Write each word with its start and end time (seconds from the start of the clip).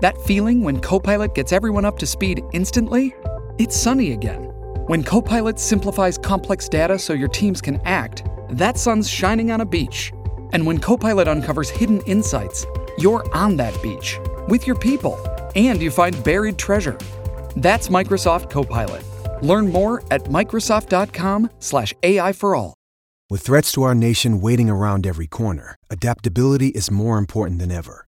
That 0.00 0.20
feeling 0.22 0.62
when 0.62 0.80
Copilot 0.80 1.34
gets 1.34 1.52
everyone 1.52 1.84
up 1.84 1.98
to 1.98 2.06
speed 2.06 2.42
instantly? 2.52 3.14
It's 3.58 3.76
sunny 3.76 4.12
again. 4.12 4.44
When 4.88 5.02
Copilot 5.02 5.58
simplifies 5.58 6.18
complex 6.18 6.68
data 6.68 6.98
so 6.98 7.14
your 7.14 7.28
teams 7.28 7.62
can 7.62 7.80
act, 7.84 8.24
that 8.50 8.78
sun's 8.78 9.08
shining 9.08 9.50
on 9.50 9.62
a 9.62 9.66
beach. 9.66 10.12
And 10.52 10.66
when 10.66 10.78
Copilot 10.78 11.28
uncovers 11.28 11.70
hidden 11.70 12.02
insights, 12.02 12.66
you're 12.98 13.24
on 13.34 13.56
that 13.56 13.80
beach 13.82 14.18
with 14.48 14.66
your 14.66 14.76
people 14.76 15.18
and 15.56 15.80
you 15.80 15.90
find 15.90 16.22
buried 16.22 16.58
treasure. 16.58 16.98
That's 17.56 17.88
Microsoft 17.88 18.50
Copilot. 18.50 19.02
Learn 19.42 19.72
more 19.72 20.02
at 20.10 20.24
Microsoft.com/slash 20.24 21.94
AI 22.02 22.32
for 22.32 22.54
all. 22.54 22.74
With 23.28 23.40
threats 23.40 23.72
to 23.72 23.82
our 23.82 23.94
nation 23.94 24.40
waiting 24.40 24.70
around 24.70 25.06
every 25.06 25.26
corner, 25.26 25.74
adaptability 25.90 26.68
is 26.68 26.90
more 26.90 27.18
important 27.18 27.58
than 27.58 27.72
ever. 27.72 28.05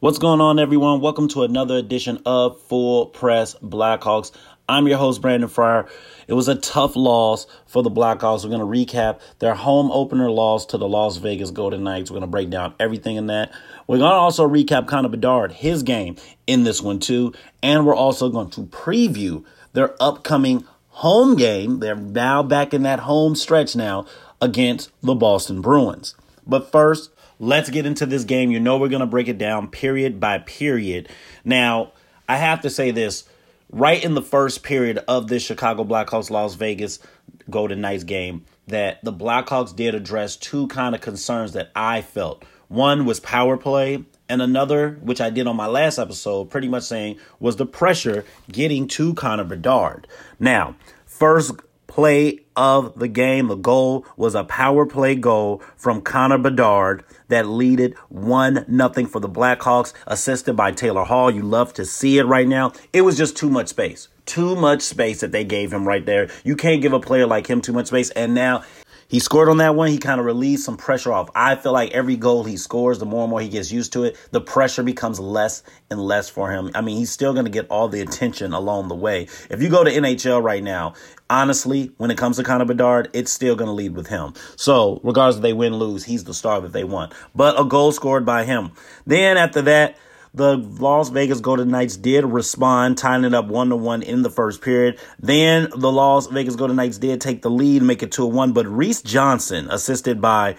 What's 0.00 0.18
going 0.18 0.40
on, 0.40 0.58
everyone? 0.58 1.02
Welcome 1.02 1.28
to 1.28 1.42
another 1.42 1.76
edition 1.76 2.22
of 2.24 2.58
Full 2.62 3.08
Press 3.08 3.54
Blackhawks. 3.56 4.32
I'm 4.66 4.88
your 4.88 4.96
host, 4.96 5.20
Brandon 5.20 5.46
Fryer. 5.46 5.86
It 6.26 6.32
was 6.32 6.48
a 6.48 6.54
tough 6.54 6.96
loss 6.96 7.46
for 7.66 7.82
the 7.82 7.90
Blackhawks. 7.90 8.42
We're 8.42 8.56
going 8.56 8.86
to 8.86 8.94
recap 8.94 9.20
their 9.40 9.54
home 9.54 9.90
opener 9.92 10.30
loss 10.30 10.64
to 10.68 10.78
the 10.78 10.88
Las 10.88 11.18
Vegas 11.18 11.50
Golden 11.50 11.84
Knights. 11.84 12.10
We're 12.10 12.14
going 12.14 12.22
to 12.22 12.28
break 12.28 12.48
down 12.48 12.72
everything 12.80 13.16
in 13.16 13.26
that. 13.26 13.52
We're 13.86 13.98
going 13.98 14.10
to 14.10 14.16
also 14.16 14.48
recap 14.48 14.88
Connor 14.88 15.10
Bedard, 15.10 15.52
his 15.52 15.82
game 15.82 16.16
in 16.46 16.64
this 16.64 16.80
one, 16.80 16.98
too. 16.98 17.34
And 17.62 17.84
we're 17.84 17.94
also 17.94 18.30
going 18.30 18.48
to 18.52 18.62
preview 18.62 19.44
their 19.74 20.02
upcoming 20.02 20.64
home 20.88 21.36
game. 21.36 21.80
They're 21.80 21.94
now 21.94 22.42
back 22.42 22.72
in 22.72 22.84
that 22.84 23.00
home 23.00 23.36
stretch 23.36 23.76
now 23.76 24.06
against 24.40 24.92
the 25.02 25.14
Boston 25.14 25.60
Bruins. 25.60 26.14
But 26.46 26.72
first, 26.72 27.10
let's 27.40 27.70
get 27.70 27.86
into 27.86 28.06
this 28.06 28.22
game. 28.22 28.52
You 28.52 28.60
know, 28.60 28.78
we're 28.78 28.88
going 28.88 29.00
to 29.00 29.06
break 29.06 29.26
it 29.26 29.38
down 29.38 29.68
period 29.68 30.20
by 30.20 30.38
period. 30.38 31.08
Now, 31.44 31.92
I 32.28 32.36
have 32.36 32.60
to 32.60 32.70
say 32.70 32.92
this 32.92 33.24
right 33.72 34.02
in 34.02 34.14
the 34.14 34.22
first 34.22 34.62
period 34.62 34.98
of 35.08 35.26
this 35.26 35.42
Chicago 35.42 35.82
Blackhawks 35.82 36.30
Las 36.30 36.54
Vegas 36.54 37.00
Golden 37.48 37.80
Knights 37.80 38.04
game 38.04 38.44
that 38.68 39.02
the 39.02 39.12
Blackhawks 39.12 39.74
did 39.74 39.96
address 39.96 40.36
two 40.36 40.68
kind 40.68 40.94
of 40.94 41.00
concerns 41.00 41.54
that 41.54 41.72
I 41.74 42.02
felt. 42.02 42.44
One 42.68 43.04
was 43.04 43.18
power 43.18 43.56
play, 43.56 44.04
and 44.28 44.40
another, 44.40 44.92
which 45.02 45.20
I 45.20 45.30
did 45.30 45.48
on 45.48 45.56
my 45.56 45.66
last 45.66 45.98
episode, 45.98 46.50
pretty 46.50 46.68
much 46.68 46.84
saying 46.84 47.18
was 47.40 47.56
the 47.56 47.66
pressure 47.66 48.24
getting 48.52 48.86
to 48.88 49.14
Connor 49.14 49.42
Bedard. 49.42 50.06
Now, 50.38 50.76
first 51.04 51.52
play 52.00 52.38
of 52.56 52.98
the 52.98 53.08
game, 53.08 53.48
the 53.48 53.54
goal 53.54 54.06
was 54.16 54.34
a 54.34 54.42
power 54.42 54.86
play 54.86 55.14
goal 55.14 55.62
from 55.76 56.00
Connor 56.00 56.38
Bedard 56.38 57.04
that 57.28 57.46
leaded 57.46 57.94
one 58.08 58.64
nothing 58.66 59.06
for 59.06 59.20
the 59.20 59.28
Blackhawks, 59.28 59.92
assisted 60.06 60.54
by 60.54 60.72
Taylor 60.72 61.04
Hall. 61.04 61.30
You 61.30 61.42
love 61.42 61.74
to 61.74 61.84
see 61.84 62.16
it 62.16 62.24
right 62.24 62.48
now. 62.48 62.72
It 62.94 63.02
was 63.02 63.18
just 63.18 63.36
too 63.36 63.50
much 63.50 63.68
space. 63.68 64.08
Too 64.24 64.56
much 64.56 64.80
space 64.80 65.20
that 65.20 65.32
they 65.32 65.44
gave 65.44 65.74
him 65.74 65.86
right 65.86 66.06
there. 66.06 66.30
You 66.42 66.56
can't 66.56 66.80
give 66.80 66.94
a 66.94 67.00
player 67.00 67.26
like 67.26 67.46
him 67.46 67.60
too 67.60 67.74
much 67.74 67.88
space. 67.88 68.08
And 68.10 68.34
now 68.34 68.64
he 69.10 69.18
scored 69.18 69.48
on 69.48 69.56
that 69.56 69.74
one. 69.74 69.88
He 69.88 69.98
kind 69.98 70.20
of 70.20 70.26
released 70.26 70.64
some 70.64 70.76
pressure 70.76 71.12
off. 71.12 71.30
I 71.34 71.56
feel 71.56 71.72
like 71.72 71.90
every 71.90 72.16
goal 72.16 72.44
he 72.44 72.56
scores, 72.56 73.00
the 73.00 73.06
more 73.06 73.24
and 73.24 73.30
more 73.30 73.40
he 73.40 73.48
gets 73.48 73.72
used 73.72 73.92
to 73.94 74.04
it, 74.04 74.16
the 74.30 74.40
pressure 74.40 74.84
becomes 74.84 75.18
less 75.18 75.64
and 75.90 76.00
less 76.00 76.28
for 76.28 76.52
him. 76.52 76.70
I 76.76 76.80
mean, 76.80 76.96
he's 76.96 77.10
still 77.10 77.32
going 77.32 77.44
to 77.44 77.50
get 77.50 77.66
all 77.68 77.88
the 77.88 78.00
attention 78.00 78.52
along 78.52 78.86
the 78.86 78.94
way. 78.94 79.26
If 79.50 79.60
you 79.60 79.68
go 79.68 79.82
to 79.82 79.90
NHL 79.90 80.42
right 80.42 80.62
now, 80.62 80.94
honestly, 81.28 81.90
when 81.96 82.12
it 82.12 82.18
comes 82.18 82.36
to 82.36 82.44
Connor 82.44 82.66
Bedard, 82.66 83.10
it's 83.12 83.32
still 83.32 83.56
going 83.56 83.66
to 83.66 83.72
lead 83.72 83.96
with 83.96 84.06
him. 84.06 84.34
So, 84.54 85.00
regardless 85.02 85.36
if 85.36 85.42
they 85.42 85.54
win, 85.54 85.74
lose, 85.74 86.04
he's 86.04 86.22
the 86.22 86.34
star 86.34 86.60
that 86.60 86.72
they 86.72 86.84
want. 86.84 87.12
But 87.34 87.60
a 87.60 87.64
goal 87.64 87.90
scored 87.90 88.24
by 88.24 88.44
him. 88.44 88.70
Then 89.06 89.36
after 89.36 89.60
that, 89.62 89.96
the 90.32 90.56
Las 90.56 91.08
Vegas 91.08 91.40
Golden 91.40 91.70
Knights 91.70 91.96
did 91.96 92.24
respond, 92.24 92.98
tying 92.98 93.24
it 93.24 93.34
up 93.34 93.46
one 93.46 93.68
to 93.70 93.76
one 93.76 94.02
in 94.02 94.22
the 94.22 94.30
first 94.30 94.62
period. 94.62 94.98
Then 95.18 95.68
the 95.76 95.90
Las 95.90 96.28
Vegas 96.28 96.56
Golden 96.56 96.76
Knights 96.76 96.98
did 96.98 97.20
take 97.20 97.42
the 97.42 97.50
lead, 97.50 97.82
make 97.82 98.02
it 98.02 98.12
two 98.12 98.26
one. 98.26 98.52
But 98.52 98.66
Reese 98.66 99.02
Johnson, 99.02 99.68
assisted 99.70 100.20
by 100.20 100.56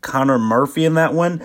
Connor 0.00 0.38
Murphy 0.38 0.84
in 0.84 0.94
that 0.94 1.14
one, 1.14 1.44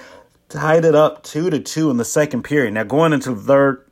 tied 0.50 0.86
it 0.86 0.96
up 0.96 1.24
two 1.24 1.50
to 1.50 1.60
two 1.60 1.90
in 1.90 1.98
the 1.98 2.06
second 2.06 2.44
period. 2.44 2.74
Now 2.74 2.84
going 2.84 3.14
into 3.14 3.34
the 3.34 3.42
third, 3.42 3.85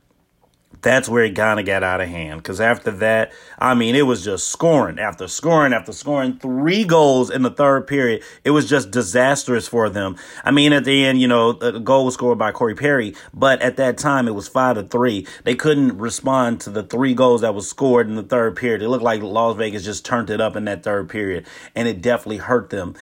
that's 0.84 1.08
where 1.08 1.24
it 1.24 1.34
kind 1.34 1.58
of 1.58 1.66
got 1.66 1.82
out 1.82 2.00
of 2.00 2.08
hand. 2.08 2.42
Because 2.42 2.60
after 2.60 2.90
that, 2.92 3.32
I 3.58 3.74
mean, 3.74 3.96
it 3.96 4.02
was 4.02 4.22
just 4.22 4.48
scoring 4.48 4.98
after 4.98 5.26
scoring 5.26 5.72
after 5.72 5.92
scoring. 5.92 6.38
Three 6.38 6.84
goals 6.84 7.30
in 7.30 7.42
the 7.42 7.50
third 7.50 7.86
period. 7.86 8.22
It 8.44 8.50
was 8.50 8.68
just 8.68 8.90
disastrous 8.90 9.66
for 9.66 9.88
them. 9.88 10.16
I 10.44 10.50
mean, 10.50 10.72
at 10.72 10.84
the 10.84 11.04
end, 11.04 11.20
you 11.20 11.26
know, 11.26 11.52
the 11.52 11.80
goal 11.80 12.04
was 12.04 12.14
scored 12.14 12.38
by 12.38 12.52
Corey 12.52 12.74
Perry, 12.74 13.16
but 13.32 13.60
at 13.62 13.76
that 13.78 13.98
time, 13.98 14.28
it 14.28 14.34
was 14.34 14.46
five 14.46 14.76
to 14.76 14.84
three. 14.84 15.26
They 15.44 15.54
couldn't 15.54 15.98
respond 15.98 16.60
to 16.60 16.70
the 16.70 16.82
three 16.82 17.14
goals 17.14 17.40
that 17.40 17.54
was 17.54 17.68
scored 17.68 18.06
in 18.08 18.14
the 18.14 18.22
third 18.22 18.54
period. 18.54 18.82
It 18.82 18.88
looked 18.90 19.02
like 19.02 19.22
Las 19.22 19.56
Vegas 19.56 19.84
just 19.84 20.04
turned 20.04 20.28
it 20.28 20.40
up 20.40 20.54
in 20.54 20.66
that 20.66 20.82
third 20.82 21.08
period, 21.08 21.46
and 21.74 21.88
it 21.88 22.02
definitely 22.02 22.36
hurt 22.36 22.68
them. 22.70 22.94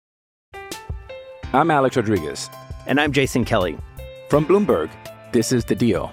I'm 1.52 1.70
Alex 1.70 1.96
Rodriguez. 1.96 2.48
And 2.86 3.00
I'm 3.00 3.12
Jason 3.12 3.44
Kelly. 3.44 3.76
From 4.28 4.46
Bloomberg, 4.46 4.90
this 5.32 5.52
is 5.52 5.64
The 5.64 5.74
Deal. 5.74 6.12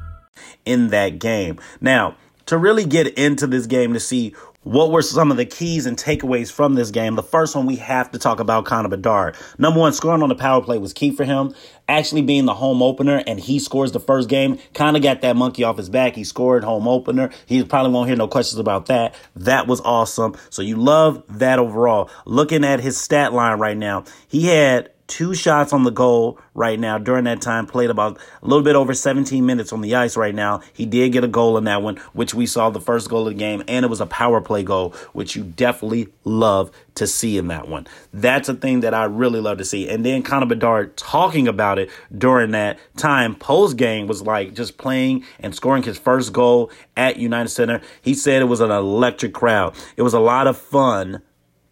In 0.65 0.89
that 0.89 1.19
game. 1.19 1.59
Now, 1.79 2.15
to 2.47 2.57
really 2.57 2.85
get 2.85 3.17
into 3.17 3.47
this 3.47 3.65
game 3.65 3.93
to 3.93 3.99
see 3.99 4.35
what 4.63 4.91
were 4.91 5.01
some 5.01 5.31
of 5.31 5.37
the 5.37 5.45
keys 5.45 5.87
and 5.87 5.97
takeaways 5.97 6.51
from 6.51 6.75
this 6.75 6.91
game? 6.91 7.15
The 7.15 7.23
first 7.23 7.55
one 7.55 7.65
we 7.65 7.77
have 7.77 8.11
to 8.11 8.19
talk 8.19 8.39
about 8.39 8.65
Connor 8.65 8.89
Bedard. 8.89 9.35
Number 9.57 9.79
one, 9.79 9.91
scoring 9.91 10.21
on 10.21 10.29
the 10.29 10.35
power 10.35 10.61
play 10.61 10.77
was 10.77 10.93
key 10.93 11.09
for 11.09 11.23
him. 11.23 11.55
Actually 11.89 12.21
being 12.21 12.45
the 12.45 12.53
home 12.53 12.83
opener 12.83 13.23
and 13.25 13.39
he 13.39 13.57
scores 13.57 13.91
the 13.91 13.99
first 13.99 14.29
game, 14.29 14.59
kind 14.75 14.95
of 14.95 15.01
got 15.01 15.21
that 15.21 15.35
monkey 15.35 15.63
off 15.63 15.77
his 15.77 15.89
back. 15.89 16.15
He 16.15 16.23
scored 16.23 16.63
home 16.63 16.87
opener. 16.87 17.31
He 17.47 17.63
probably 17.63 17.91
won't 17.91 18.07
hear 18.07 18.15
no 18.15 18.27
questions 18.27 18.59
about 18.59 18.85
that. 18.85 19.15
That 19.35 19.65
was 19.65 19.81
awesome. 19.81 20.37
So 20.51 20.61
you 20.61 20.75
love 20.75 21.23
that 21.27 21.57
overall. 21.57 22.11
Looking 22.25 22.63
at 22.63 22.81
his 22.81 23.01
stat 23.01 23.33
line 23.33 23.57
right 23.57 23.77
now, 23.77 24.03
he 24.27 24.45
had 24.45 24.91
two 25.11 25.33
shots 25.33 25.73
on 25.73 25.83
the 25.83 25.91
goal 25.91 26.39
right 26.53 26.79
now 26.79 26.97
during 26.97 27.25
that 27.25 27.41
time. 27.41 27.67
Played 27.67 27.89
about 27.89 28.17
a 28.41 28.47
little 28.47 28.63
bit 28.63 28.77
over 28.77 28.93
17 28.93 29.45
minutes 29.45 29.73
on 29.73 29.81
the 29.81 29.93
ice 29.93 30.15
right 30.15 30.33
now. 30.33 30.61
He 30.71 30.85
did 30.85 31.11
get 31.11 31.25
a 31.25 31.27
goal 31.27 31.57
in 31.57 31.65
that 31.65 31.81
one, 31.81 31.97
which 32.13 32.33
we 32.33 32.45
saw 32.45 32.69
the 32.69 32.79
first 32.79 33.09
goal 33.09 33.27
of 33.27 33.33
the 33.33 33.37
game, 33.37 33.61
and 33.67 33.83
it 33.83 33.89
was 33.89 33.99
a 33.99 34.05
power 34.05 34.39
play 34.39 34.63
goal, 34.63 34.95
which 35.11 35.35
you 35.35 35.43
definitely 35.43 36.07
love 36.23 36.71
to 36.95 37.05
see 37.05 37.37
in 37.37 37.47
that 37.47 37.67
one. 37.67 37.87
That's 38.13 38.47
a 38.47 38.53
thing 38.53 38.79
that 38.79 38.93
I 38.93 39.03
really 39.03 39.41
love 39.41 39.57
to 39.57 39.65
see. 39.65 39.89
And 39.89 40.05
then 40.05 40.23
Connor 40.23 40.45
Bedard 40.45 40.95
talking 40.95 41.47
about 41.47 41.77
it 41.77 41.89
during 42.17 42.51
that 42.51 42.79
time 42.95 43.35
post 43.35 43.75
game 43.75 44.07
was 44.07 44.21
like 44.21 44.53
just 44.53 44.77
playing 44.77 45.25
and 45.41 45.53
scoring 45.53 45.83
his 45.83 45.97
first 45.97 46.31
goal 46.31 46.71
at 46.95 47.17
United 47.17 47.49
Center. 47.49 47.81
He 48.01 48.13
said 48.13 48.41
it 48.41 48.45
was 48.45 48.61
an 48.61 48.71
electric 48.71 49.33
crowd. 49.33 49.75
It 49.97 50.03
was 50.03 50.13
a 50.13 50.19
lot 50.21 50.47
of 50.47 50.57
fun 50.57 51.21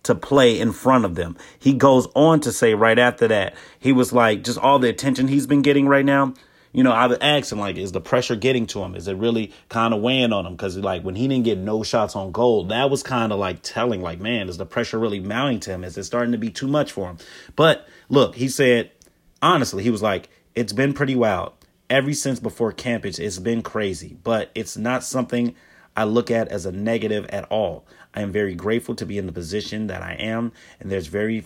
to 0.09 0.15
play 0.15 0.59
in 0.59 0.71
front 0.71 1.05
of 1.05 1.13
them. 1.13 1.37
He 1.59 1.71
goes 1.73 2.07
on 2.15 2.39
to 2.41 2.51
say 2.51 2.73
right 2.73 2.97
after 2.97 3.27
that, 3.27 3.55
he 3.77 3.91
was 3.91 4.11
like, 4.11 4.43
just 4.43 4.57
all 4.57 4.79
the 4.79 4.89
attention 4.89 5.27
he's 5.27 5.45
been 5.45 5.61
getting 5.61 5.87
right 5.87 6.03
now. 6.03 6.33
You 6.71 6.83
know, 6.83 6.91
I 6.91 7.05
was 7.05 7.19
asking, 7.21 7.59
like, 7.59 7.77
is 7.77 7.91
the 7.91 8.01
pressure 8.01 8.35
getting 8.35 8.65
to 8.67 8.81
him? 8.81 8.95
Is 8.95 9.07
it 9.07 9.17
really 9.17 9.51
kind 9.69 9.93
of 9.93 10.01
weighing 10.01 10.33
on 10.33 10.47
him? 10.47 10.53
Because, 10.53 10.77
like, 10.77 11.03
when 11.03 11.13
he 11.13 11.27
didn't 11.27 11.45
get 11.45 11.59
no 11.59 11.83
shots 11.83 12.15
on 12.15 12.31
goal, 12.31 12.65
that 12.65 12.89
was 12.89 13.03
kind 13.03 13.31
of 13.31 13.37
like 13.37 13.59
telling, 13.61 14.01
like, 14.01 14.19
man, 14.19 14.49
is 14.49 14.57
the 14.57 14.65
pressure 14.65 14.97
really 14.97 15.19
mounting 15.19 15.59
to 15.61 15.71
him? 15.71 15.83
Is 15.83 15.95
it 15.95 16.05
starting 16.05 16.31
to 16.31 16.37
be 16.39 16.49
too 16.49 16.67
much 16.67 16.91
for 16.91 17.07
him? 17.07 17.17
But 17.55 17.87
look, 18.09 18.35
he 18.35 18.47
said, 18.49 18.91
honestly, 19.43 19.83
he 19.83 19.91
was 19.91 20.01
like, 20.01 20.29
it's 20.55 20.73
been 20.73 20.93
pretty 20.93 21.15
wild. 21.15 21.53
Ever 21.89 22.13
since 22.13 22.39
before 22.39 22.71
camp, 22.71 23.05
it's, 23.05 23.19
it's 23.19 23.39
been 23.39 23.61
crazy, 23.61 24.17
but 24.23 24.51
it's 24.53 24.75
not 24.75 25.03
something 25.03 25.55
I 25.95 26.03
look 26.03 26.31
at 26.31 26.47
as 26.47 26.65
a 26.65 26.71
negative 26.71 27.25
at 27.29 27.45
all. 27.45 27.85
I 28.19 28.21
am 28.21 28.33
very 28.33 28.53
grateful 28.53 28.95
to 28.95 29.05
be 29.05 29.17
in 29.17 29.27
the 29.27 29.31
position 29.31 29.87
that 29.87 30.01
I 30.01 30.13
am, 30.15 30.51
and 30.81 30.91
there's 30.91 31.07
very 31.07 31.45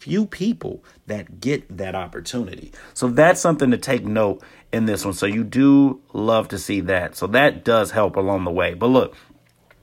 few 0.00 0.26
people 0.26 0.82
that 1.06 1.40
get 1.40 1.78
that 1.78 1.94
opportunity. 1.94 2.72
So 2.92 3.06
that's 3.08 3.40
something 3.40 3.70
to 3.70 3.78
take 3.78 4.04
note 4.04 4.42
in 4.72 4.86
this 4.86 5.04
one. 5.04 5.14
So 5.14 5.26
you 5.26 5.44
do 5.44 6.00
love 6.12 6.48
to 6.48 6.58
see 6.58 6.80
that. 6.80 7.14
So 7.14 7.28
that 7.28 7.64
does 7.64 7.92
help 7.92 8.16
along 8.16 8.44
the 8.44 8.50
way. 8.50 8.74
But 8.74 8.88
look, 8.88 9.14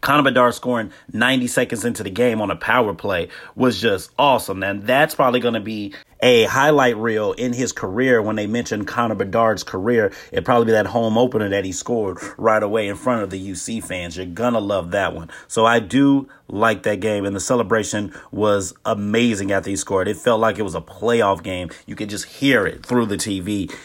Connor 0.05 0.21
Bedard 0.21 0.53
scoring 0.53 0.91
90 1.13 1.47
seconds 1.47 1.83
into 1.83 2.03
the 2.03 2.11
game 2.11 2.39
on 2.39 2.51
a 2.51 2.55
power 2.55 2.93
play 2.93 3.29
was 3.55 3.81
just 3.81 4.11
awesome. 4.19 4.61
And 4.61 4.83
that's 4.83 5.15
probably 5.15 5.39
going 5.39 5.55
to 5.55 5.59
be 5.59 5.95
a 6.21 6.43
highlight 6.43 6.95
reel 6.95 7.33
in 7.33 7.53
his 7.53 7.71
career 7.71 8.21
when 8.21 8.35
they 8.35 8.45
mention 8.45 8.85
Connor 8.85 9.15
Bedard's 9.15 9.63
career. 9.63 10.13
It'd 10.31 10.45
probably 10.45 10.67
be 10.67 10.71
that 10.73 10.85
home 10.85 11.17
opener 11.17 11.49
that 11.49 11.65
he 11.65 11.71
scored 11.71 12.19
right 12.37 12.61
away 12.61 12.87
in 12.87 12.95
front 12.95 13.23
of 13.23 13.31
the 13.31 13.51
UC 13.51 13.83
fans. 13.83 14.15
You're 14.15 14.27
going 14.27 14.53
to 14.53 14.59
love 14.59 14.91
that 14.91 15.15
one. 15.15 15.31
So 15.47 15.65
I 15.65 15.79
do 15.79 16.29
like 16.47 16.83
that 16.83 16.99
game. 16.99 17.25
And 17.25 17.35
the 17.35 17.39
celebration 17.39 18.13
was 18.31 18.75
amazing 18.85 19.51
after 19.51 19.71
he 19.71 19.75
scored. 19.75 20.07
It 20.07 20.17
felt 20.17 20.39
like 20.39 20.59
it 20.59 20.63
was 20.63 20.75
a 20.75 20.81
playoff 20.81 21.41
game. 21.41 21.71
You 21.87 21.95
could 21.95 22.11
just 22.11 22.25
hear 22.25 22.67
it 22.67 22.85
through 22.85 23.07
the 23.07 23.17
TV 23.17 23.75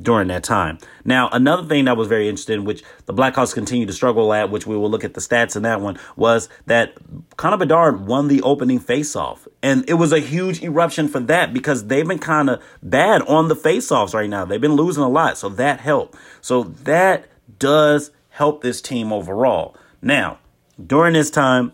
during 0.00 0.28
that 0.28 0.42
time. 0.42 0.78
Now, 1.04 1.28
another 1.30 1.66
thing 1.66 1.84
that 1.86 1.96
was 1.96 2.08
very 2.08 2.28
interesting, 2.28 2.64
which 2.64 2.82
the 3.06 3.14
Blackhawks 3.14 3.54
continue 3.54 3.86
to 3.86 3.92
struggle 3.92 4.32
at, 4.32 4.50
which 4.50 4.66
we 4.66 4.76
will 4.76 4.90
look 4.90 5.04
at 5.04 5.14
the 5.14 5.20
stats 5.20 5.56
in 5.56 5.62
that 5.62 5.80
one, 5.80 5.98
was 6.16 6.48
that 6.66 6.94
Connor 7.36 7.56
Bedard 7.56 8.06
won 8.06 8.28
the 8.28 8.42
opening 8.42 8.80
faceoff. 8.80 9.46
And 9.62 9.88
it 9.88 9.94
was 9.94 10.12
a 10.12 10.20
huge 10.20 10.62
eruption 10.62 11.08
for 11.08 11.20
that 11.20 11.52
because 11.52 11.86
they've 11.86 12.06
been 12.06 12.18
kind 12.18 12.50
of 12.50 12.62
bad 12.82 13.22
on 13.22 13.48
the 13.48 13.56
faceoffs 13.56 14.14
right 14.14 14.30
now. 14.30 14.44
They've 14.44 14.60
been 14.60 14.76
losing 14.76 15.02
a 15.02 15.08
lot, 15.08 15.38
so 15.38 15.48
that 15.50 15.80
helped. 15.80 16.16
So 16.40 16.64
that 16.64 17.26
does 17.58 18.10
help 18.30 18.62
this 18.62 18.80
team 18.80 19.12
overall. 19.12 19.76
Now, 20.00 20.38
during 20.84 21.12
this 21.12 21.30
time, 21.30 21.72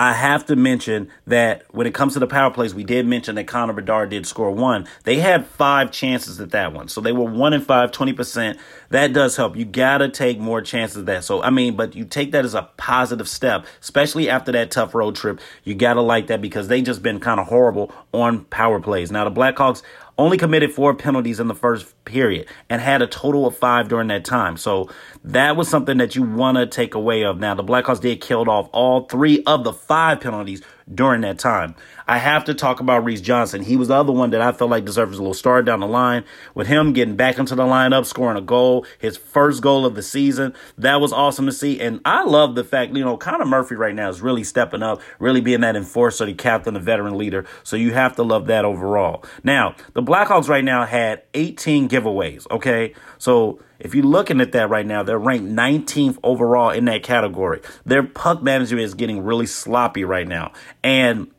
I 0.00 0.12
have 0.12 0.46
to 0.46 0.54
mention 0.54 1.10
that 1.26 1.64
when 1.72 1.88
it 1.88 1.92
comes 1.92 2.12
to 2.12 2.20
the 2.20 2.28
power 2.28 2.52
plays, 2.52 2.72
we 2.72 2.84
did 2.84 3.04
mention 3.04 3.34
that 3.34 3.48
Connor 3.48 3.72
Bedard 3.72 4.10
did 4.10 4.28
score 4.28 4.52
one. 4.52 4.86
They 5.02 5.16
had 5.16 5.44
five 5.44 5.90
chances 5.90 6.40
at 6.40 6.52
that 6.52 6.72
one. 6.72 6.86
So 6.86 7.00
they 7.00 7.10
were 7.10 7.28
one 7.28 7.52
in 7.52 7.62
five, 7.62 7.90
20%. 7.90 8.56
That 8.90 9.12
does 9.12 9.34
help. 9.34 9.56
You 9.56 9.64
got 9.64 9.98
to 9.98 10.08
take 10.08 10.38
more 10.38 10.62
chances 10.62 11.04
that. 11.06 11.24
So, 11.24 11.42
I 11.42 11.50
mean, 11.50 11.74
but 11.74 11.96
you 11.96 12.04
take 12.04 12.30
that 12.30 12.44
as 12.44 12.54
a 12.54 12.70
positive 12.76 13.28
step, 13.28 13.66
especially 13.80 14.30
after 14.30 14.52
that 14.52 14.70
tough 14.70 14.94
road 14.94 15.16
trip. 15.16 15.40
You 15.64 15.74
got 15.74 15.94
to 15.94 16.00
like 16.00 16.28
that 16.28 16.40
because 16.40 16.68
they 16.68 16.80
just 16.80 17.02
been 17.02 17.18
kind 17.18 17.40
of 17.40 17.48
horrible 17.48 17.92
on 18.14 18.44
power 18.44 18.78
plays. 18.78 19.10
Now, 19.10 19.28
the 19.28 19.32
Blackhawks 19.32 19.82
only 20.18 20.36
committed 20.36 20.72
four 20.72 20.94
penalties 20.94 21.38
in 21.38 21.46
the 21.46 21.54
first 21.54 22.04
period 22.04 22.46
and 22.68 22.82
had 22.82 23.00
a 23.00 23.06
total 23.06 23.46
of 23.46 23.56
five 23.56 23.88
during 23.88 24.08
that 24.08 24.24
time. 24.24 24.56
So 24.56 24.90
that 25.24 25.56
was 25.56 25.68
something 25.68 25.98
that 25.98 26.16
you 26.16 26.22
want 26.22 26.58
to 26.58 26.66
take 26.66 26.94
away 26.94 27.24
of. 27.24 27.38
Now, 27.38 27.54
the 27.54 27.64
Blackhawks 27.64 28.00
did 28.00 28.20
killed 28.20 28.48
off 28.48 28.68
all 28.72 29.06
three 29.06 29.42
of 29.44 29.64
the 29.64 29.72
five 29.72 30.20
penalties 30.20 30.62
during 30.94 31.20
that 31.22 31.38
time. 31.38 31.74
I 32.06 32.18
have 32.18 32.44
to 32.46 32.54
talk 32.54 32.80
about 32.80 33.04
Reese 33.04 33.20
Johnson. 33.20 33.62
He 33.62 33.76
was 33.76 33.88
the 33.88 33.94
other 33.94 34.12
one 34.12 34.30
that 34.30 34.40
I 34.40 34.52
felt 34.52 34.70
like 34.70 34.84
deserves 34.84 35.18
a 35.18 35.20
little 35.20 35.34
star 35.34 35.62
down 35.62 35.80
the 35.80 35.86
line. 35.86 36.24
With 36.54 36.66
him 36.66 36.92
getting 36.92 37.16
back 37.16 37.38
into 37.38 37.54
the 37.54 37.64
lineup, 37.64 38.06
scoring 38.06 38.38
a 38.38 38.40
goal, 38.40 38.86
his 38.98 39.16
first 39.16 39.62
goal 39.62 39.84
of 39.84 39.94
the 39.94 40.02
season. 40.02 40.54
That 40.78 41.00
was 41.00 41.12
awesome 41.12 41.46
to 41.46 41.52
see. 41.52 41.80
And 41.80 42.00
I 42.04 42.24
love 42.24 42.54
the 42.54 42.64
fact, 42.64 42.94
you 42.94 43.04
know, 43.04 43.16
Connor 43.16 43.44
Murphy 43.44 43.74
right 43.74 43.94
now 43.94 44.08
is 44.08 44.20
really 44.20 44.44
stepping 44.44 44.82
up, 44.82 45.02
really 45.18 45.40
being 45.40 45.60
that 45.60 45.76
enforcer, 45.76 46.24
the 46.24 46.34
captain, 46.34 46.74
the 46.74 46.80
veteran 46.80 47.18
leader. 47.18 47.44
So 47.62 47.76
you 47.76 47.92
have 47.92 48.16
to 48.16 48.22
love 48.22 48.46
that 48.46 48.64
overall. 48.64 49.24
Now, 49.44 49.74
the 49.92 50.02
Blackhawks 50.02 50.48
right 50.48 50.64
now 50.64 50.86
had 50.86 51.22
18 51.34 51.88
giveaways, 51.88 52.50
okay? 52.50 52.94
So 53.18 53.60
if 53.78 53.94
you're 53.94 54.04
looking 54.04 54.40
at 54.40 54.52
that 54.52 54.68
right 54.70 54.86
now, 54.86 55.02
they're 55.02 55.18
ranked 55.18 55.46
19th 55.46 56.18
overall 56.22 56.70
in 56.70 56.84
that 56.86 57.02
category. 57.02 57.60
Their 57.84 58.02
puck 58.02 58.42
management 58.42 58.82
is 58.82 58.94
getting 58.94 59.22
really 59.22 59.46
sloppy 59.46 60.04
right 60.04 60.26
now. 60.26 60.52
And 60.82 61.30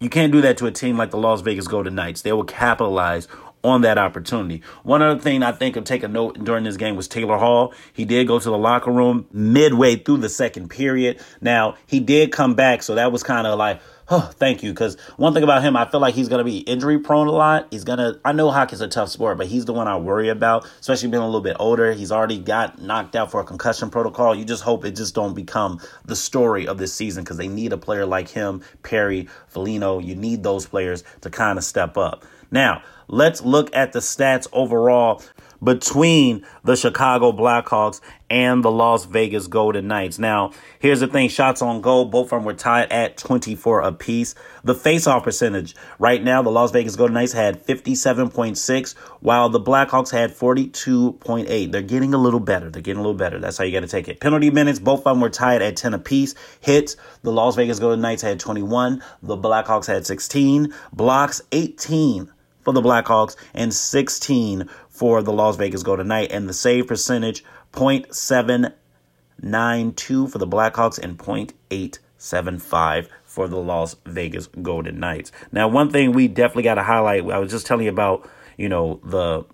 you 0.00 0.08
can't 0.08 0.32
do 0.32 0.40
that 0.40 0.56
to 0.58 0.66
a 0.66 0.72
team 0.72 0.96
like 0.96 1.10
the 1.10 1.18
Las 1.18 1.40
Vegas 1.40 1.68
Golden 1.68 1.94
Knights. 1.94 2.22
They 2.22 2.32
will 2.32 2.44
capitalize 2.44 3.28
on 3.64 3.80
that 3.82 3.98
opportunity. 3.98 4.62
One 4.82 5.02
other 5.02 5.20
thing 5.20 5.42
I 5.42 5.52
think 5.52 5.76
of 5.76 5.84
take 5.84 6.02
a 6.02 6.08
note 6.08 6.42
during 6.44 6.64
this 6.64 6.76
game 6.76 6.96
was 6.96 7.08
Taylor 7.08 7.38
Hall. 7.38 7.74
He 7.92 8.04
did 8.04 8.28
go 8.28 8.38
to 8.38 8.50
the 8.50 8.58
locker 8.58 8.92
room 8.92 9.26
midway 9.32 9.96
through 9.96 10.18
the 10.18 10.28
second 10.28 10.68
period. 10.68 11.20
Now, 11.40 11.76
he 11.86 12.00
did 12.00 12.30
come 12.30 12.54
back, 12.54 12.82
so 12.82 12.94
that 12.94 13.10
was 13.10 13.22
kind 13.22 13.46
of 13.46 13.58
like, 13.58 13.80
Oh, 14.10 14.30
thank 14.36 14.62
you. 14.62 14.70
Because 14.70 14.98
one 15.16 15.34
thing 15.34 15.42
about 15.42 15.62
him, 15.62 15.76
I 15.76 15.84
feel 15.84 16.00
like 16.00 16.14
he's 16.14 16.28
going 16.28 16.38
to 16.38 16.44
be 16.44 16.58
injury 16.58 16.98
prone 16.98 17.26
a 17.26 17.32
lot. 17.32 17.68
He's 17.70 17.84
going 17.84 17.98
to, 17.98 18.18
I 18.24 18.32
know 18.32 18.50
hockey's 18.50 18.80
a 18.80 18.88
tough 18.88 19.10
sport, 19.10 19.36
but 19.36 19.48
he's 19.48 19.66
the 19.66 19.74
one 19.74 19.86
I 19.86 19.98
worry 19.98 20.30
about, 20.30 20.66
especially 20.80 21.10
being 21.10 21.22
a 21.22 21.26
little 21.26 21.42
bit 21.42 21.56
older. 21.60 21.92
He's 21.92 22.10
already 22.10 22.38
got 22.38 22.80
knocked 22.80 23.16
out 23.16 23.30
for 23.30 23.40
a 23.40 23.44
concussion 23.44 23.90
protocol. 23.90 24.34
You 24.34 24.46
just 24.46 24.62
hope 24.62 24.86
it 24.86 24.92
just 24.92 25.14
don't 25.14 25.34
become 25.34 25.80
the 26.06 26.16
story 26.16 26.66
of 26.66 26.78
this 26.78 26.94
season 26.94 27.22
because 27.22 27.36
they 27.36 27.48
need 27.48 27.74
a 27.74 27.78
player 27.78 28.06
like 28.06 28.30
him, 28.30 28.62
Perry, 28.82 29.28
Foligno. 29.48 29.98
You 29.98 30.14
need 30.14 30.42
those 30.42 30.64
players 30.64 31.04
to 31.20 31.28
kind 31.28 31.58
of 31.58 31.64
step 31.64 31.98
up. 31.98 32.24
Now, 32.50 32.82
let's 33.08 33.42
look 33.42 33.74
at 33.74 33.92
the 33.92 34.00
stats 34.00 34.46
overall 34.52 35.22
between 35.62 36.46
the 36.64 36.76
Chicago 36.76 37.32
Blackhawks 37.32 38.00
and 38.30 38.62
the 38.62 38.70
Las 38.70 39.06
Vegas 39.06 39.46
Golden 39.46 39.88
Knights. 39.88 40.18
Now, 40.18 40.52
here's 40.78 41.00
the 41.00 41.06
thing 41.06 41.28
shots 41.28 41.62
on 41.62 41.80
goal, 41.80 42.04
both 42.04 42.26
of 42.26 42.30
them 42.30 42.44
were 42.44 42.54
tied 42.54 42.92
at 42.92 43.16
24 43.16 43.80
apiece. 43.80 44.34
The 44.62 44.74
faceoff 44.74 45.24
percentage, 45.24 45.74
right 45.98 46.22
now, 46.22 46.42
the 46.42 46.50
Las 46.50 46.70
Vegas 46.70 46.96
Golden 46.96 47.14
Knights 47.14 47.32
had 47.32 47.64
57.6, 47.66 48.96
while 49.20 49.48
the 49.48 49.60
Blackhawks 49.60 50.10
had 50.10 50.30
42.8. 50.30 51.72
They're 51.72 51.82
getting 51.82 52.14
a 52.14 52.18
little 52.18 52.40
better. 52.40 52.70
They're 52.70 52.82
getting 52.82 53.00
a 53.00 53.02
little 53.02 53.18
better. 53.18 53.38
That's 53.38 53.58
how 53.58 53.64
you 53.64 53.72
got 53.72 53.80
to 53.80 53.88
take 53.88 54.08
it. 54.08 54.20
Penalty 54.20 54.50
minutes, 54.50 54.78
both 54.78 55.00
of 55.00 55.04
them 55.04 55.20
were 55.20 55.30
tied 55.30 55.62
at 55.62 55.76
10 55.76 55.94
apiece. 55.94 56.34
Hits, 56.60 56.96
the 57.22 57.32
Las 57.32 57.56
Vegas 57.56 57.78
Golden 57.78 58.00
Knights 58.00 58.22
had 58.22 58.38
21, 58.38 59.02
the 59.22 59.36
Blackhawks 59.36 59.86
had 59.86 60.06
16. 60.06 60.72
Blocks, 60.92 61.42
18 61.52 62.30
for 62.68 62.74
the 62.74 62.82
Blackhawks 62.82 63.34
and 63.54 63.72
16 63.72 64.68
for 64.90 65.22
the 65.22 65.32
Las 65.32 65.56
Vegas 65.56 65.82
Golden 65.82 66.08
Knights. 66.08 66.34
And 66.34 66.46
the 66.46 66.52
save 66.52 66.86
percentage, 66.86 67.42
0.792 67.72 70.30
for 70.30 70.36
the 70.36 70.46
Blackhawks 70.46 70.98
and 70.98 71.16
0.875 71.16 73.08
for 73.24 73.48
the 73.48 73.56
Las 73.56 73.96
Vegas 74.04 74.48
Golden 74.48 75.00
Knights. 75.00 75.32
Now, 75.50 75.66
one 75.66 75.90
thing 75.90 76.12
we 76.12 76.28
definitely 76.28 76.64
got 76.64 76.74
to 76.74 76.82
highlight, 76.82 77.24
I 77.30 77.38
was 77.38 77.50
just 77.50 77.66
telling 77.66 77.86
you 77.86 77.90
about, 77.90 78.28
you 78.58 78.68
know, 78.68 79.00
the 79.02 79.46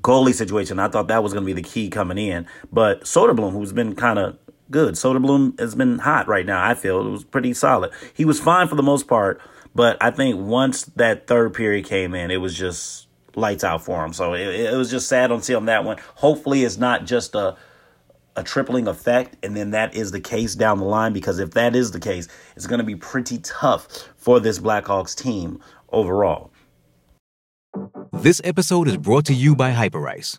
goalie 0.00 0.32
situation. 0.32 0.78
I 0.78 0.88
thought 0.88 1.08
that 1.08 1.22
was 1.22 1.34
going 1.34 1.44
to 1.44 1.46
be 1.46 1.52
the 1.52 1.60
key 1.68 1.90
coming 1.90 2.16
in. 2.16 2.46
But 2.72 3.02
Soderblom, 3.02 3.52
who's 3.52 3.74
been 3.74 3.94
kind 3.94 4.18
of 4.18 4.38
good, 4.70 4.94
Soderblom 4.94 5.60
has 5.60 5.74
been 5.74 5.98
hot 5.98 6.28
right 6.28 6.46
now, 6.46 6.66
I 6.66 6.72
feel. 6.72 7.06
It 7.06 7.10
was 7.10 7.24
pretty 7.24 7.52
solid. 7.52 7.90
He 8.14 8.24
was 8.24 8.40
fine 8.40 8.68
for 8.68 8.74
the 8.74 8.82
most 8.82 9.06
part. 9.06 9.38
But 9.74 9.96
I 10.00 10.10
think 10.10 10.40
once 10.40 10.84
that 10.96 11.26
third 11.26 11.54
period 11.54 11.84
came 11.84 12.14
in, 12.14 12.30
it 12.30 12.38
was 12.38 12.56
just 12.56 13.06
lights 13.34 13.64
out 13.64 13.84
for 13.84 14.04
him. 14.04 14.12
So 14.12 14.34
it, 14.34 14.46
it 14.46 14.76
was 14.76 14.90
just 14.90 15.08
sad 15.08 15.30
on 15.30 15.42
see 15.42 15.54
on 15.54 15.66
that 15.66 15.84
one. 15.84 15.98
Hopefully, 16.16 16.64
it's 16.64 16.78
not 16.78 17.04
just 17.04 17.34
a 17.34 17.56
a 18.36 18.42
tripling 18.44 18.86
effect, 18.86 19.36
and 19.42 19.56
then 19.56 19.72
that 19.72 19.94
is 19.94 20.12
the 20.12 20.20
case 20.20 20.54
down 20.54 20.78
the 20.78 20.84
line. 20.84 21.12
Because 21.12 21.38
if 21.40 21.50
that 21.52 21.74
is 21.74 21.90
the 21.90 22.00
case, 22.00 22.28
it's 22.56 22.66
going 22.66 22.78
to 22.78 22.84
be 22.84 22.96
pretty 22.96 23.38
tough 23.38 23.88
for 24.16 24.38
this 24.40 24.58
Blackhawks 24.58 25.14
team 25.16 25.60
overall. 25.90 26.52
This 28.12 28.40
episode 28.44 28.88
is 28.88 28.96
brought 28.96 29.26
to 29.26 29.34
you 29.34 29.54
by 29.54 29.72
Hyperice, 29.72 30.38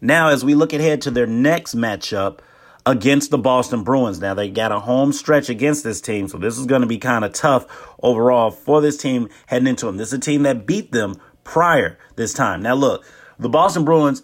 Now, 0.00 0.28
as 0.28 0.44
we 0.44 0.54
look 0.54 0.72
ahead 0.72 1.02
to 1.02 1.10
their 1.10 1.26
next 1.26 1.74
matchup 1.74 2.40
against 2.84 3.30
the 3.30 3.38
Boston 3.38 3.82
Bruins, 3.82 4.20
now 4.20 4.34
they 4.34 4.50
got 4.50 4.72
a 4.72 4.80
home 4.80 5.12
stretch 5.12 5.48
against 5.48 5.84
this 5.84 6.00
team, 6.00 6.28
so 6.28 6.38
this 6.38 6.58
is 6.58 6.66
going 6.66 6.82
to 6.82 6.86
be 6.86 6.98
kind 6.98 7.24
of 7.24 7.32
tough 7.32 7.66
overall 8.02 8.50
for 8.50 8.80
this 8.80 8.96
team 8.96 9.28
heading 9.46 9.68
into 9.68 9.86
them. 9.86 9.96
This 9.96 10.08
is 10.08 10.14
a 10.14 10.20
team 10.20 10.42
that 10.42 10.66
beat 10.66 10.92
them 10.92 11.16
prior 11.44 11.98
this 12.16 12.32
time. 12.34 12.62
Now, 12.62 12.74
look, 12.74 13.04
the 13.38 13.48
Boston 13.48 13.84
Bruins, 13.84 14.22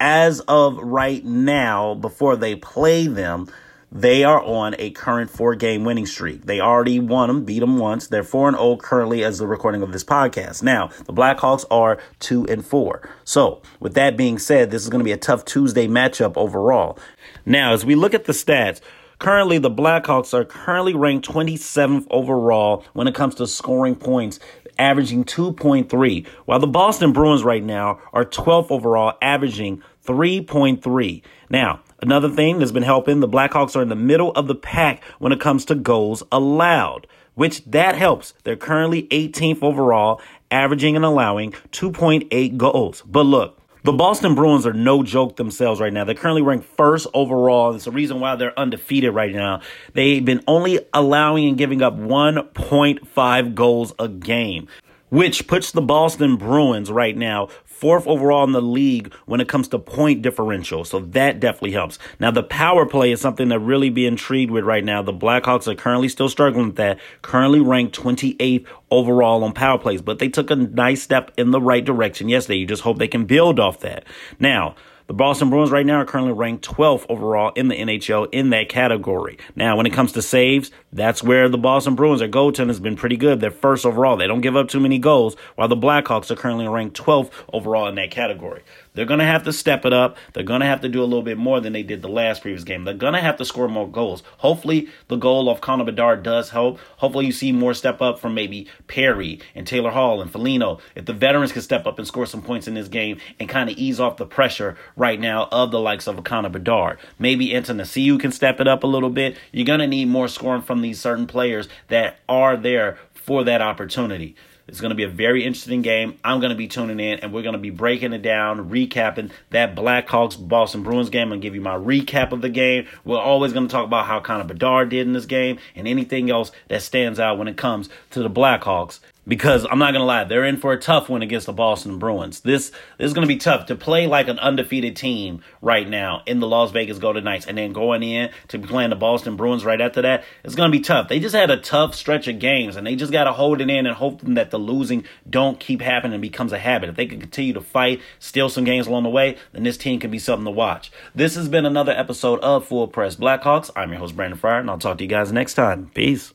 as 0.00 0.40
of 0.40 0.78
right 0.78 1.24
now, 1.24 1.94
before 1.94 2.36
they 2.36 2.56
play 2.56 3.06
them, 3.06 3.48
they 3.94 4.24
are 4.24 4.42
on 4.42 4.74
a 4.80 4.90
current 4.90 5.30
four 5.30 5.54
game 5.54 5.84
winning 5.84 6.04
streak. 6.04 6.46
They 6.46 6.60
already 6.60 6.98
won 6.98 7.28
them, 7.28 7.44
beat 7.44 7.60
them 7.60 7.78
once. 7.78 8.08
They're 8.08 8.24
4 8.24 8.48
and 8.48 8.56
0 8.56 8.76
currently 8.76 9.22
as 9.22 9.38
the 9.38 9.46
recording 9.46 9.82
of 9.82 9.92
this 9.92 10.02
podcast. 10.02 10.64
Now, 10.64 10.88
the 11.06 11.12
Blackhawks 11.12 11.64
are 11.70 11.98
2 12.18 12.46
and 12.46 12.66
4. 12.66 13.08
So, 13.22 13.62
with 13.78 13.94
that 13.94 14.16
being 14.16 14.38
said, 14.38 14.72
this 14.72 14.82
is 14.82 14.90
going 14.90 14.98
to 14.98 15.04
be 15.04 15.12
a 15.12 15.16
tough 15.16 15.44
Tuesday 15.44 15.86
matchup 15.86 16.36
overall. 16.36 16.98
Now, 17.46 17.72
as 17.72 17.86
we 17.86 17.94
look 17.94 18.14
at 18.14 18.24
the 18.24 18.32
stats, 18.32 18.80
currently 19.20 19.58
the 19.58 19.70
Blackhawks 19.70 20.34
are 20.34 20.44
currently 20.44 20.94
ranked 20.94 21.28
27th 21.28 22.06
overall 22.10 22.84
when 22.94 23.06
it 23.06 23.14
comes 23.14 23.36
to 23.36 23.46
scoring 23.46 23.94
points 23.94 24.40
averaging 24.76 25.24
2.3, 25.24 26.26
while 26.46 26.58
the 26.58 26.66
Boston 26.66 27.12
Bruins 27.12 27.44
right 27.44 27.62
now 27.62 28.00
are 28.12 28.24
12th 28.24 28.72
overall, 28.72 29.16
averaging 29.22 29.82
3.3. 30.04 31.22
Now, 31.48 31.80
Another 32.04 32.28
thing 32.28 32.58
that's 32.58 32.70
been 32.70 32.82
helping 32.82 33.20
the 33.20 33.26
Blackhawks 33.26 33.74
are 33.74 33.80
in 33.80 33.88
the 33.88 33.96
middle 33.96 34.30
of 34.32 34.46
the 34.46 34.54
pack 34.54 35.02
when 35.20 35.32
it 35.32 35.40
comes 35.40 35.64
to 35.64 35.74
goals 35.74 36.22
allowed, 36.30 37.06
which 37.34 37.64
that 37.64 37.96
helps. 37.96 38.34
They're 38.42 38.56
currently 38.56 39.04
18th 39.04 39.62
overall, 39.62 40.20
averaging 40.50 40.96
and 40.96 41.04
allowing 41.06 41.52
2.8 41.72 42.58
goals. 42.58 43.02
But 43.06 43.22
look, 43.22 43.58
the 43.84 43.94
Boston 43.94 44.34
Bruins 44.34 44.66
are 44.66 44.74
no 44.74 45.02
joke 45.02 45.36
themselves 45.36 45.80
right 45.80 45.94
now. 45.94 46.04
They're 46.04 46.14
currently 46.14 46.42
ranked 46.42 46.66
first 46.76 47.06
overall. 47.14 47.74
It's 47.74 47.86
the 47.86 47.90
reason 47.90 48.20
why 48.20 48.36
they're 48.36 48.58
undefeated 48.60 49.14
right 49.14 49.32
now. 49.32 49.62
They've 49.94 50.22
been 50.22 50.44
only 50.46 50.80
allowing 50.92 51.48
and 51.48 51.56
giving 51.56 51.80
up 51.80 51.96
1.5 51.96 53.54
goals 53.54 53.94
a 53.98 54.08
game, 54.08 54.68
which 55.08 55.46
puts 55.46 55.72
the 55.72 55.80
Boston 55.80 56.36
Bruins 56.36 56.90
right 56.90 57.16
now 57.16 57.48
fourth 57.84 58.06
overall 58.06 58.44
in 58.44 58.52
the 58.52 58.62
league 58.62 59.12
when 59.26 59.42
it 59.42 59.46
comes 59.46 59.68
to 59.68 59.78
point 59.78 60.22
differential. 60.22 60.86
So 60.86 61.00
that 61.00 61.38
definitely 61.38 61.72
helps. 61.72 61.98
Now, 62.18 62.30
the 62.30 62.42
power 62.42 62.86
play 62.86 63.12
is 63.12 63.20
something 63.20 63.50
to 63.50 63.58
really 63.58 63.90
be 63.90 64.06
intrigued 64.06 64.50
with 64.50 64.64
right 64.64 64.82
now. 64.82 65.02
The 65.02 65.12
Blackhawks 65.12 65.68
are 65.68 65.74
currently 65.74 66.08
still 66.08 66.30
struggling 66.30 66.68
with 66.68 66.76
that, 66.76 66.98
currently 67.20 67.60
ranked 67.60 67.94
28th 67.94 68.64
overall 68.90 69.44
on 69.44 69.52
power 69.52 69.76
plays, 69.76 70.00
but 70.00 70.18
they 70.18 70.30
took 70.30 70.50
a 70.50 70.56
nice 70.56 71.02
step 71.02 71.30
in 71.36 71.50
the 71.50 71.60
right 71.60 71.84
direction 71.84 72.30
yesterday. 72.30 72.56
You 72.56 72.66
just 72.66 72.84
hope 72.84 72.96
they 72.96 73.06
can 73.06 73.26
build 73.26 73.60
off 73.60 73.80
that. 73.80 74.04
Now, 74.40 74.76
the 75.06 75.14
Boston 75.14 75.50
Bruins 75.50 75.70
right 75.70 75.84
now 75.84 76.00
are 76.00 76.06
currently 76.06 76.32
ranked 76.32 76.66
12th 76.66 77.04
overall 77.10 77.52
in 77.54 77.68
the 77.68 77.74
NHL 77.74 78.28
in 78.32 78.50
that 78.50 78.70
category. 78.70 79.36
Now, 79.54 79.76
when 79.76 79.84
it 79.84 79.92
comes 79.92 80.12
to 80.12 80.22
saves, 80.22 80.70
that's 80.92 81.22
where 81.22 81.48
the 81.50 81.58
Boston 81.58 81.94
Bruins, 81.94 82.20
their 82.20 82.28
goaltending 82.28 82.68
has 82.68 82.80
been 82.80 82.96
pretty 82.96 83.18
good. 83.18 83.40
They're 83.40 83.50
first 83.50 83.84
overall. 83.84 84.16
They 84.16 84.26
don't 84.26 84.40
give 84.40 84.56
up 84.56 84.68
too 84.68 84.80
many 84.80 84.98
goals, 84.98 85.36
while 85.56 85.68
the 85.68 85.76
Blackhawks 85.76 86.30
are 86.30 86.36
currently 86.36 86.66
ranked 86.68 86.96
12th 86.96 87.30
overall 87.52 87.86
in 87.86 87.96
that 87.96 88.10
category. 88.10 88.62
They're 88.94 89.04
going 89.04 89.20
to 89.20 89.26
have 89.26 89.42
to 89.44 89.52
step 89.52 89.84
it 89.84 89.92
up. 89.92 90.16
They're 90.32 90.44
going 90.44 90.60
to 90.60 90.66
have 90.66 90.80
to 90.82 90.88
do 90.88 91.02
a 91.02 91.04
little 91.04 91.22
bit 91.22 91.36
more 91.36 91.60
than 91.60 91.72
they 91.72 91.82
did 91.82 92.00
the 92.00 92.08
last 92.08 92.42
previous 92.42 92.64
game. 92.64 92.84
They're 92.84 92.94
going 92.94 93.14
to 93.14 93.20
have 93.20 93.36
to 93.38 93.44
score 93.44 93.68
more 93.68 93.88
goals. 93.88 94.22
Hopefully, 94.38 94.88
the 95.08 95.16
goal 95.16 95.48
of 95.48 95.60
Connor 95.60 95.84
Bedard 95.84 96.22
does 96.22 96.50
help. 96.50 96.78
Hopefully, 96.98 97.26
you 97.26 97.32
see 97.32 97.50
more 97.50 97.74
step 97.74 98.00
up 98.00 98.20
from 98.20 98.34
maybe 98.34 98.68
Perry 98.86 99.40
and 99.54 99.66
Taylor 99.66 99.90
Hall 99.90 100.22
and 100.22 100.30
Foligno. 100.30 100.78
If 100.94 101.06
the 101.06 101.12
veterans 101.12 101.52
can 101.52 101.62
step 101.62 101.86
up 101.86 101.98
and 101.98 102.06
score 102.06 102.26
some 102.26 102.42
points 102.42 102.68
in 102.68 102.74
this 102.74 102.88
game 102.88 103.18
and 103.40 103.48
kind 103.48 103.68
of 103.68 103.76
ease 103.76 103.98
off 103.98 104.16
the 104.16 104.26
pressure 104.26 104.76
right 104.96 105.18
now 105.18 105.48
of 105.50 105.72
the 105.72 105.80
likes 105.80 106.06
of 106.06 106.22
Connor 106.22 106.50
Bedard. 106.50 106.98
Maybe 107.18 107.48
Athanasiou 107.48 108.20
can 108.20 108.30
step 108.30 108.60
it 108.60 108.68
up 108.68 108.84
a 108.84 108.88
little 108.88 109.10
bit. 109.10 109.36
You're 109.52 109.66
going 109.66 109.80
to 109.80 109.86
need 109.88 110.06
more 110.06 110.28
scoring 110.28 110.62
from 110.62 110.82
these 110.82 111.00
certain 111.00 111.26
players 111.26 111.68
that 111.88 112.18
are 112.28 112.56
there 112.56 112.98
for 113.12 113.42
that 113.44 113.60
opportunity. 113.60 114.36
It's 114.66 114.80
going 114.80 114.90
to 114.90 114.96
be 114.96 115.04
a 115.04 115.08
very 115.08 115.44
interesting 115.44 115.82
game. 115.82 116.18
I'm 116.24 116.40
going 116.40 116.50
to 116.50 116.56
be 116.56 116.68
tuning 116.68 116.98
in 116.98 117.20
and 117.20 117.32
we're 117.32 117.42
going 117.42 117.54
to 117.54 117.58
be 117.58 117.70
breaking 117.70 118.12
it 118.12 118.22
down, 118.22 118.70
recapping 118.70 119.30
that 119.50 119.74
Blackhawks 119.74 120.36
Boston 120.36 120.82
Bruins 120.82 121.10
game. 121.10 121.30
To 121.30 121.38
give 121.38 121.54
you 121.54 121.60
my 121.60 121.76
recap 121.76 122.32
of 122.32 122.42
the 122.42 122.48
game. 122.48 122.86
We're 123.04 123.18
always 123.18 123.52
going 123.52 123.66
to 123.66 123.72
talk 123.72 123.86
about 123.86 124.06
how 124.06 124.20
Connor 124.20 124.44
Bedard 124.44 124.90
did 124.90 125.06
in 125.06 125.12
this 125.12 125.26
game 125.26 125.58
and 125.74 125.88
anything 125.88 126.30
else 126.30 126.52
that 126.68 126.82
stands 126.82 127.18
out 127.18 127.38
when 127.38 127.48
it 127.48 127.56
comes 127.56 127.88
to 128.10 128.22
the 128.22 128.30
Blackhawks 128.30 129.00
because 129.26 129.66
I'm 129.70 129.78
not 129.78 129.92
gonna 129.92 130.04
lie, 130.04 130.24
they're 130.24 130.44
in 130.44 130.56
for 130.56 130.72
a 130.72 130.78
tough 130.78 131.08
one 131.08 131.22
against 131.22 131.46
the 131.46 131.52
Boston 131.52 131.98
Bruins. 131.98 132.40
This 132.40 132.70
this 132.98 133.06
is 133.06 133.12
gonna 133.12 133.26
be 133.26 133.36
tough 133.36 133.66
to 133.66 133.76
play 133.76 134.06
like 134.06 134.28
an 134.28 134.38
undefeated 134.38 134.96
team 134.96 135.42
right 135.60 135.88
now 135.88 136.22
in 136.26 136.40
the 136.40 136.46
Las 136.46 136.70
Vegas 136.72 136.98
Golden 136.98 137.24
Knights, 137.24 137.46
and 137.46 137.56
then 137.56 137.72
going 137.72 138.02
in 138.02 138.30
to 138.48 138.58
be 138.58 138.66
playing 138.68 138.90
the 138.90 138.96
Boston 138.96 139.36
Bruins 139.36 139.64
right 139.64 139.80
after 139.80 140.02
that. 140.02 140.24
It's 140.44 140.54
gonna 140.54 140.70
be 140.70 140.80
tough. 140.80 141.08
They 141.08 141.20
just 141.20 141.34
had 141.34 141.50
a 141.50 141.56
tough 141.56 141.94
stretch 141.94 142.28
of 142.28 142.38
games, 142.38 142.76
and 142.76 142.86
they 142.86 142.96
just 142.96 143.12
gotta 143.12 143.32
hold 143.32 143.60
it 143.60 143.70
in 143.70 143.86
and 143.86 143.96
hope 143.96 144.20
that 144.22 144.50
the 144.50 144.58
losing 144.58 145.04
don't 145.28 145.58
keep 145.58 145.80
happening 145.80 146.14
and 146.14 146.22
becomes 146.22 146.52
a 146.52 146.58
habit. 146.58 146.88
If 146.88 146.96
they 146.96 147.06
can 147.06 147.20
continue 147.20 147.54
to 147.54 147.60
fight, 147.60 148.00
steal 148.18 148.48
some 148.48 148.64
games 148.64 148.86
along 148.86 149.04
the 149.04 149.10
way, 149.10 149.36
then 149.52 149.62
this 149.62 149.76
team 149.76 150.00
can 150.00 150.10
be 150.10 150.18
something 150.18 150.44
to 150.44 150.50
watch. 150.50 150.90
This 151.14 151.34
has 151.34 151.48
been 151.48 151.66
another 151.66 151.92
episode 151.92 152.40
of 152.40 152.66
Full 152.66 152.88
Press 152.88 153.16
Blackhawks. 153.16 153.70
I'm 153.74 153.90
your 153.90 153.98
host 154.00 154.16
Brandon 154.16 154.38
Fryer, 154.38 154.60
and 154.60 154.70
I'll 154.70 154.78
talk 154.78 154.98
to 154.98 155.04
you 155.04 155.08
guys 155.08 155.32
next 155.32 155.54
time. 155.54 155.90
Peace. 155.94 156.34